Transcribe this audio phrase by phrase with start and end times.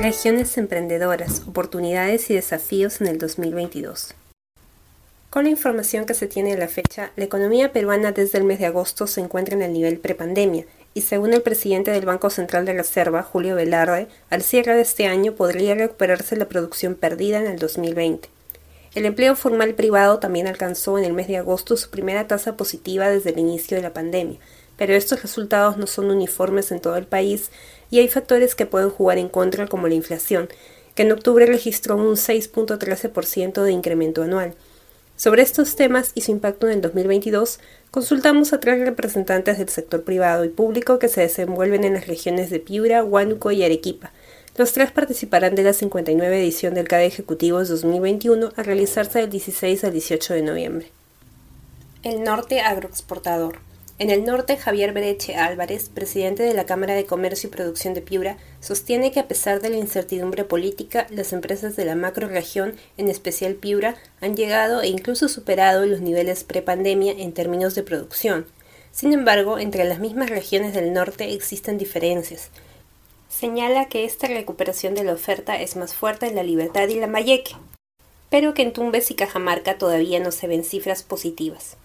[0.00, 4.14] Regiones emprendedoras, oportunidades y desafíos en el 2022.
[5.28, 8.60] Con la información que se tiene a la fecha, la economía peruana desde el mes
[8.60, 12.64] de agosto se encuentra en el nivel prepandemia y según el presidente del Banco Central
[12.64, 17.48] de Reserva, Julio Velarde, al cierre de este año podría recuperarse la producción perdida en
[17.48, 18.28] el 2020.
[18.94, 23.10] El empleo formal privado también alcanzó en el mes de agosto su primera tasa positiva
[23.10, 24.38] desde el inicio de la pandemia,
[24.78, 27.50] pero estos resultados no son uniformes en todo el país
[27.90, 30.48] y hay factores que pueden jugar en contra como la inflación,
[30.94, 34.54] que en octubre registró un 6.13% de incremento anual.
[35.16, 37.58] Sobre estos temas y su impacto en el 2022,
[37.90, 42.50] consultamos a tres representantes del sector privado y público que se desenvuelven en las regiones
[42.50, 44.12] de Piura, Huánuco y Arequipa.
[44.56, 49.82] Los tres participarán de la 59 edición del CADE Ejecutivos 2021 a realizarse del 16
[49.82, 50.92] al 18 de noviembre.
[52.04, 53.58] El norte agroexportador.
[54.00, 58.00] En el norte, Javier Bereche Álvarez, presidente de la Cámara de Comercio y Producción de
[58.00, 63.08] Piura, sostiene que a pesar de la incertidumbre política, las empresas de la macroregión, en
[63.08, 68.46] especial Piura, han llegado e incluso superado los niveles prepandemia en términos de producción.
[68.92, 72.50] Sin embargo, entre las mismas regiones del norte existen diferencias.
[73.28, 77.08] Señala que esta recuperación de la oferta es más fuerte en la Libertad y la
[77.08, 77.56] Mayeque,
[78.30, 81.76] pero que en Tumbes y Cajamarca todavía no se ven cifras positivas.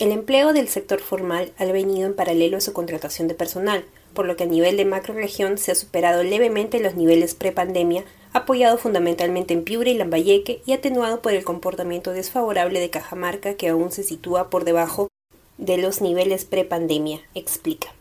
[0.00, 4.26] El empleo del sector formal ha venido en paralelo a su contratación de personal, por
[4.26, 9.54] lo que a nivel de macroregión se ha superado levemente los niveles prepandemia, apoyado fundamentalmente
[9.54, 14.02] en Piura y Lambayeque y atenuado por el comportamiento desfavorable de Cajamarca que aún se
[14.02, 15.06] sitúa por debajo
[15.58, 17.94] de los niveles prepandemia, explica.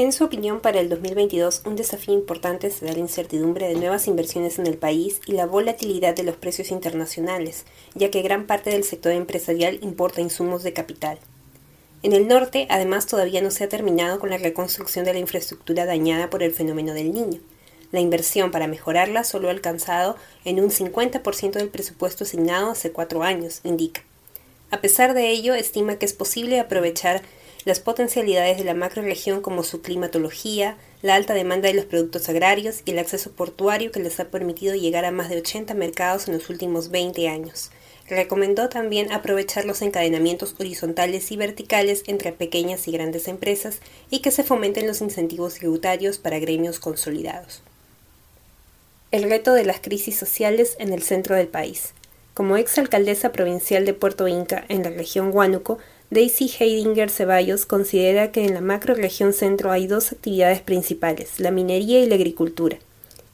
[0.00, 4.58] En su opinión, para el 2022, un desafío importante será la incertidumbre de nuevas inversiones
[4.58, 8.84] en el país y la volatilidad de los precios internacionales, ya que gran parte del
[8.84, 11.18] sector empresarial importa insumos de capital.
[12.02, 15.84] En el norte, además, todavía no se ha terminado con la reconstrucción de la infraestructura
[15.84, 17.42] dañada por el fenómeno del niño.
[17.92, 23.22] La inversión para mejorarla solo ha alcanzado en un 50% del presupuesto asignado hace cuatro
[23.22, 24.02] años, indica.
[24.70, 27.20] A pesar de ello, estima que es posible aprovechar
[27.64, 32.80] las potencialidades de la macroregión como su climatología, la alta demanda de los productos agrarios
[32.84, 36.34] y el acceso portuario que les ha permitido llegar a más de 80 mercados en
[36.34, 37.70] los últimos 20 años.
[38.08, 43.78] Recomendó también aprovechar los encadenamientos horizontales y verticales entre pequeñas y grandes empresas
[44.10, 47.62] y que se fomenten los incentivos tributarios para gremios consolidados.
[49.12, 51.92] El reto de las crisis sociales en el centro del país.
[52.34, 55.78] Como ex alcaldesa provincial de Puerto Inca en la región Huánuco,
[56.12, 62.00] Daisy Heidinger Ceballos considera que en la macroregión centro hay dos actividades principales, la minería
[62.00, 62.78] y la agricultura.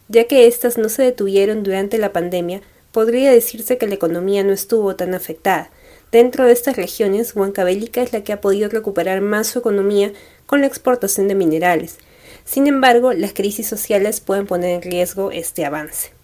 [0.08, 2.60] Ya que éstas no se detuvieron durante la pandemia,
[2.92, 5.70] podría decirse que la economía no estuvo tan afectada.
[6.12, 10.12] Dentro de estas regiones, Huancavelica es la que ha podido recuperar más su economía
[10.44, 11.96] con la exportación de minerales.
[12.44, 16.15] Sin embargo, las crisis sociales pueden poner en riesgo este avance.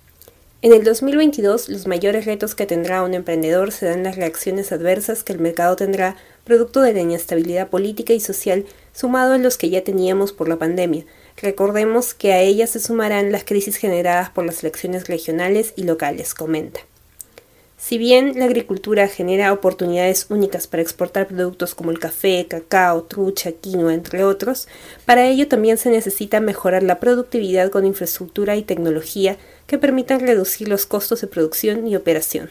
[0.64, 5.32] En el 2022, los mayores retos que tendrá un emprendedor serán las reacciones adversas que
[5.32, 6.14] el mercado tendrá
[6.44, 10.60] producto de la inestabilidad política y social sumado a los que ya teníamos por la
[10.60, 11.04] pandemia.
[11.36, 16.32] Recordemos que a ellas se sumarán las crisis generadas por las elecciones regionales y locales,
[16.32, 16.82] comenta.
[17.84, 23.50] Si bien la agricultura genera oportunidades únicas para exportar productos como el café, cacao, trucha,
[23.50, 24.68] quinoa, entre otros,
[25.04, 30.68] para ello también se necesita mejorar la productividad con infraestructura y tecnología que permitan reducir
[30.68, 32.50] los costos de producción y operación.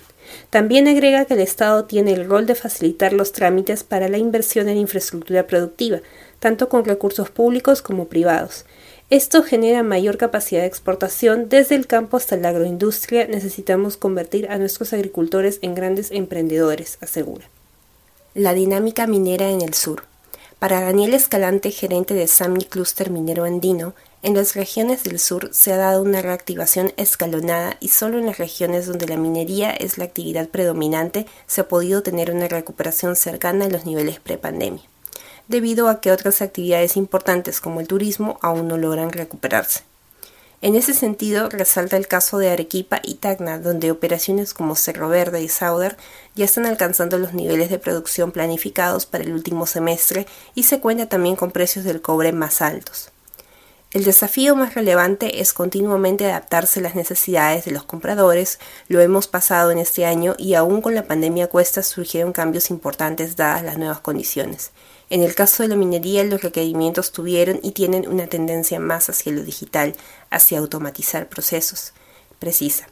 [0.50, 4.68] También agrega que el Estado tiene el rol de facilitar los trámites para la inversión
[4.68, 6.02] en infraestructura productiva,
[6.42, 8.66] tanto con recursos públicos como privados.
[9.12, 11.50] Esto genera mayor capacidad de exportación.
[11.50, 17.44] Desde el campo hasta la agroindustria necesitamos convertir a nuestros agricultores en grandes emprendedores, asegura.
[18.36, 20.04] La dinámica minera en el sur.
[20.60, 25.74] Para Daniel Escalante, gerente de SAMI Cluster Minero Andino, en las regiones del sur se
[25.74, 30.06] ha dado una reactivación escalonada y solo en las regiones donde la minería es la
[30.06, 34.84] actividad predominante se ha podido tener una recuperación cercana a los niveles prepandemia,
[35.52, 39.82] debido a que otras actividades importantes como el turismo aún no logran recuperarse.
[40.64, 45.42] En ese sentido, resalta el caso de Arequipa y Tacna, donde operaciones como Cerro Verde
[45.42, 45.98] y Sauder
[46.36, 51.08] ya están alcanzando los niveles de producción planificados para el último semestre y se cuenta
[51.08, 53.12] también con precios del cobre más altos.
[53.92, 58.58] El desafío más relevante es continuamente adaptarse a las necesidades de los compradores.
[58.88, 63.36] Lo hemos pasado en este año y aún con la pandemia cuesta surgieron cambios importantes
[63.36, 64.72] dadas las nuevas condiciones.
[65.12, 69.34] En el caso de la minería, los requerimientos tuvieron y tienen una tendencia más hacia
[69.34, 69.94] lo digital,
[70.30, 71.92] hacia automatizar procesos.
[72.40, 72.88] Precisa.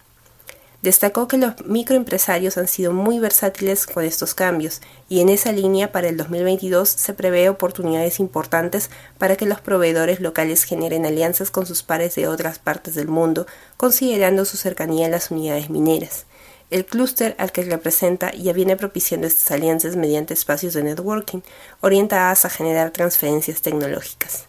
[0.82, 5.94] Destacó que los microempresarios han sido muy versátiles con estos cambios y en esa línea
[5.94, 11.66] para el 2022 se prevé oportunidades importantes para que los proveedores locales generen alianzas con
[11.66, 16.26] sus pares de otras partes del mundo, considerando su cercanía a las unidades mineras.
[16.70, 21.40] El clúster al que representa ya viene propiciando estas alianzas mediante espacios de networking
[21.82, 24.49] orientadas a generar transferencias tecnológicas.